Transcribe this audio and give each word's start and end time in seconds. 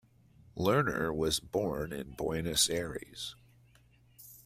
Lerner 0.57 1.15
was 1.15 1.39
born 1.39 1.93
in 1.93 2.13
Buenos 2.17 2.71
Aires. 2.71 3.35